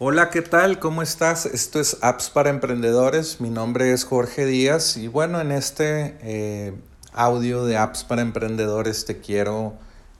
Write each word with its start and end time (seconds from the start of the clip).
Hola, 0.00 0.30
¿qué 0.30 0.42
tal? 0.42 0.78
¿Cómo 0.78 1.02
estás? 1.02 1.44
Esto 1.44 1.80
es 1.80 1.96
Apps 2.02 2.30
para 2.30 2.50
Emprendedores. 2.50 3.40
Mi 3.40 3.50
nombre 3.50 3.92
es 3.92 4.04
Jorge 4.04 4.46
Díaz 4.46 4.96
y 4.96 5.08
bueno, 5.08 5.40
en 5.40 5.50
este 5.50 6.16
eh, 6.22 6.72
audio 7.12 7.64
de 7.64 7.78
Apps 7.78 8.04
para 8.04 8.22
Emprendedores 8.22 9.06
te 9.06 9.18
quiero 9.18 9.74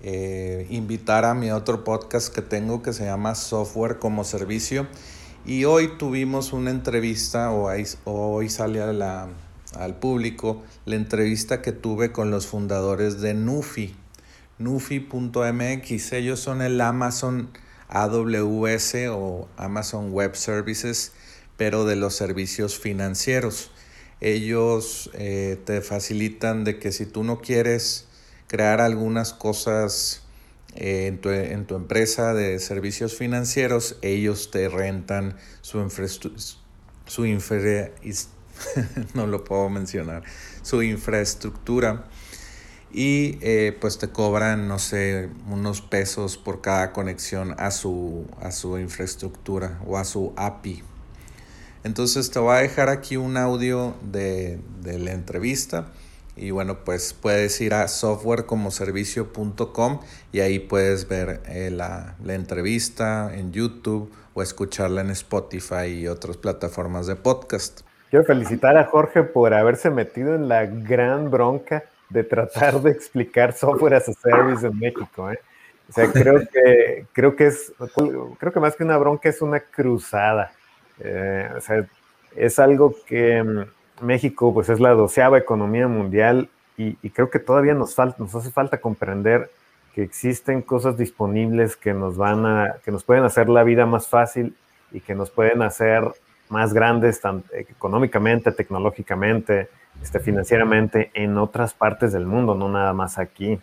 eh, 0.00 0.68
invitar 0.70 1.24
a 1.24 1.34
mi 1.34 1.50
otro 1.50 1.82
podcast 1.82 2.32
que 2.32 2.40
tengo 2.40 2.82
que 2.82 2.92
se 2.92 3.06
llama 3.06 3.34
Software 3.34 3.98
como 3.98 4.22
Servicio. 4.22 4.86
Y 5.44 5.64
hoy 5.64 5.98
tuvimos 5.98 6.52
una 6.52 6.70
entrevista, 6.70 7.50
o 7.50 7.68
hoy, 8.04 8.48
sale 8.50 8.80
al 8.80 9.96
público, 9.98 10.62
la 10.84 10.94
entrevista 10.94 11.62
que 11.62 11.72
tuve 11.72 12.12
con 12.12 12.30
los 12.30 12.46
fundadores 12.46 13.20
de 13.20 13.34
Nufi. 13.34 13.96
Nufi.mx, 14.58 16.12
ellos 16.12 16.38
son 16.38 16.62
el 16.62 16.80
Amazon 16.80 17.50
AWS 17.88 18.94
o 19.10 19.48
Amazon 19.56 20.12
Web 20.12 20.36
Services, 20.36 21.12
pero 21.56 21.84
de 21.84 21.96
los 21.96 22.14
servicios 22.14 22.78
financieros. 22.78 23.70
Ellos 24.20 25.10
eh, 25.14 25.58
te 25.64 25.80
facilitan 25.80 26.64
de 26.64 26.78
que 26.78 26.92
si 26.92 27.06
tú 27.06 27.24
no 27.24 27.40
quieres 27.40 28.06
crear 28.46 28.80
algunas 28.80 29.32
cosas 29.32 30.22
eh, 30.74 31.06
en, 31.06 31.20
tu, 31.20 31.30
en, 31.30 31.66
tu, 31.66 31.76
empresa 31.76 32.34
de 32.34 32.58
servicios 32.58 33.16
financieros, 33.16 33.96
ellos 34.02 34.50
te 34.50 34.68
rentan 34.68 35.36
su 35.60 35.78
infraestructura, 35.80 36.60
su 37.06 37.26
no 39.14 39.26
lo 39.26 39.44
puedo 39.44 39.68
mencionar, 39.68 40.22
su 40.62 40.82
infraestructura 40.82 42.06
y 42.94 43.38
eh, 43.42 43.76
pues 43.80 43.98
te 43.98 44.10
cobran, 44.10 44.68
no 44.68 44.78
sé, 44.78 45.28
unos 45.50 45.80
pesos 45.80 46.38
por 46.38 46.60
cada 46.60 46.92
conexión 46.92 47.56
a 47.58 47.72
su, 47.72 48.28
a 48.40 48.52
su 48.52 48.78
infraestructura 48.78 49.80
o 49.84 49.98
a 49.98 50.04
su 50.04 50.32
API. 50.36 50.84
Entonces 51.82 52.30
te 52.30 52.38
voy 52.38 52.54
a 52.54 52.60
dejar 52.60 52.90
aquí 52.90 53.16
un 53.16 53.36
audio 53.36 53.96
de, 54.00 54.60
de 54.80 55.00
la 55.00 55.10
entrevista 55.10 55.88
y 56.36 56.52
bueno, 56.52 56.84
pues 56.84 57.14
puedes 57.14 57.60
ir 57.60 57.74
a 57.74 57.88
softwarecomoservicio.com 57.88 59.98
y 60.30 60.38
ahí 60.38 60.60
puedes 60.60 61.08
ver 61.08 61.42
eh, 61.48 61.72
la, 61.72 62.14
la 62.22 62.34
entrevista 62.34 63.34
en 63.34 63.50
YouTube 63.50 64.12
o 64.34 64.42
escucharla 64.42 65.00
en 65.00 65.10
Spotify 65.10 65.88
y 65.88 66.06
otras 66.06 66.36
plataformas 66.36 67.08
de 67.08 67.16
podcast. 67.16 67.80
Quiero 68.10 68.24
felicitar 68.24 68.76
a 68.76 68.84
Jorge 68.84 69.24
por 69.24 69.52
haberse 69.52 69.90
metido 69.90 70.36
en 70.36 70.46
la 70.46 70.66
gran 70.66 71.32
bronca 71.32 71.82
de 72.14 72.22
tratar 72.22 72.80
de 72.80 72.92
explicar 72.92 73.52
software 73.52 73.94
as 73.94 74.08
a 74.08 74.12
service 74.12 74.64
en 74.64 74.78
México. 74.78 75.30
¿eh? 75.30 75.38
O 75.88 75.92
sea, 75.92 76.10
creo 76.10 76.40
que, 76.48 77.06
creo 77.12 77.36
que 77.36 77.46
es, 77.48 77.72
creo 78.38 78.52
que 78.52 78.60
más 78.60 78.76
que 78.76 78.84
una 78.84 78.96
bronca 78.96 79.28
es 79.28 79.42
una 79.42 79.60
cruzada. 79.60 80.52
Eh, 81.00 81.50
o 81.56 81.60
sea, 81.60 81.84
es 82.36 82.58
algo 82.60 82.94
que 83.04 83.42
mm, 83.42 84.04
México 84.06 84.54
pues 84.54 84.68
es 84.68 84.78
la 84.78 84.90
doceava 84.90 85.38
economía 85.38 85.88
mundial 85.88 86.48
y, 86.76 86.94
creo 87.10 87.30
que 87.30 87.38
todavía 87.38 87.74
nos, 87.74 87.94
falta, 87.94 88.16
nos 88.18 88.34
hace 88.34 88.50
falta 88.50 88.80
comprender 88.80 89.50
que 89.94 90.02
existen 90.02 90.62
cosas 90.62 90.96
disponibles 90.96 91.76
que 91.76 91.94
nos 91.94 92.16
van 92.16 92.46
a, 92.46 92.76
que 92.84 92.90
nos 92.90 93.04
pueden 93.04 93.24
hacer 93.24 93.48
la 93.48 93.62
vida 93.62 93.86
más 93.86 94.08
fácil 94.08 94.56
y 94.90 95.00
que 95.00 95.14
nos 95.14 95.30
pueden 95.30 95.62
hacer 95.62 96.04
más 96.48 96.72
grandes 96.72 97.20
tanto 97.20 97.54
económicamente, 97.54 98.52
tecnológicamente, 98.52 99.68
este, 100.02 100.20
financieramente 100.20 101.10
en 101.14 101.38
otras 101.38 101.74
partes 101.74 102.12
del 102.12 102.26
mundo, 102.26 102.54
no 102.54 102.68
nada 102.68 102.92
más 102.92 103.18
aquí. 103.18 103.58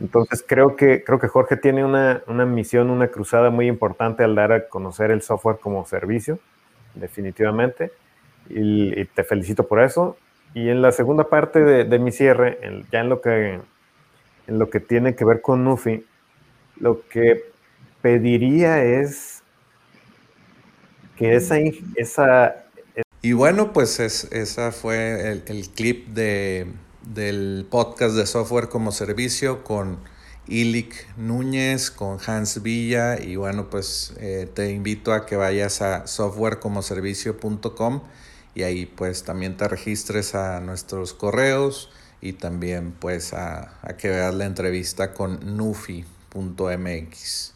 Entonces 0.00 0.44
creo 0.46 0.76
que, 0.76 1.02
creo 1.04 1.18
que 1.18 1.28
Jorge 1.28 1.56
tiene 1.56 1.84
una, 1.84 2.22
misión, 2.46 2.90
una 2.90 3.08
cruzada 3.08 3.50
muy 3.50 3.66
importante 3.66 4.24
al 4.24 4.34
dar 4.34 4.52
a 4.52 4.68
conocer 4.68 5.10
el 5.10 5.22
software 5.22 5.58
como 5.58 5.84
servicio, 5.86 6.38
definitivamente, 6.94 7.90
y, 8.48 9.04
te 9.06 9.24
felicito 9.24 9.66
por 9.66 9.82
eso. 9.82 10.16
Y 10.54 10.68
en 10.68 10.80
la 10.80 10.92
segunda 10.92 11.24
parte 11.24 11.60
de, 11.60 11.98
mi 11.98 12.12
cierre, 12.12 12.58
ya 12.92 13.00
en 13.00 13.08
lo, 13.08 13.20
que, 13.20 13.60
en 14.46 14.58
lo 14.58 14.70
que 14.70 14.80
tiene 14.80 15.14
que 15.14 15.24
ver 15.24 15.40
con 15.40 15.64
Nufi, 15.64 16.06
lo 16.78 17.06
que 17.08 17.44
pediría 18.00 18.82
es 18.82 19.42
que 21.16 21.34
esa, 21.34 21.56
esa 21.96 22.66
y 23.26 23.32
bueno, 23.32 23.72
pues 23.72 23.98
es, 23.98 24.28
esa 24.30 24.70
fue 24.70 25.42
el, 25.46 25.68
clip 25.70 26.06
de, 26.08 26.72
del 27.02 27.66
podcast 27.68 28.14
de 28.14 28.24
software 28.24 28.68
como 28.68 28.92
servicio 28.92 29.64
con 29.64 29.98
Ilic 30.46 30.94
Núñez, 31.16 31.90
con 31.90 32.18
Hans 32.24 32.62
Villa 32.62 33.20
y 33.20 33.34
bueno, 33.34 33.68
pues 33.68 34.14
eh, 34.20 34.48
te 34.54 34.70
invito 34.70 35.12
a 35.12 35.26
que 35.26 35.34
vayas 35.34 35.82
a 35.82 36.06
softwarecomoservicio.com 36.06 38.02
y 38.54 38.62
ahí 38.62 38.86
pues 38.86 39.24
también 39.24 39.56
te 39.56 39.66
registres 39.66 40.36
a 40.36 40.60
nuestros 40.60 41.12
correos 41.12 41.90
y 42.20 42.34
también 42.34 42.92
pues 42.92 43.32
a, 43.32 43.76
a 43.82 43.96
que 43.96 44.08
veas 44.08 44.34
la 44.34 44.44
entrevista 44.44 45.14
con 45.14 45.56
nufi.mx. 45.56 47.55